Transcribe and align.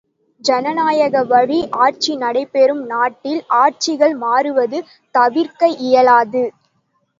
ஜனநாயக 0.41 1.21
வழி 1.25 1.57
ஆட்சி 1.79 2.13
நடைபெறும் 2.21 2.81
நாட்டில் 2.87 3.43
ஆட்சிகள் 3.59 4.15
மாறுவது 4.23 4.81
தவிர்க்க 5.15 5.61
இயலாதது! 5.85 6.45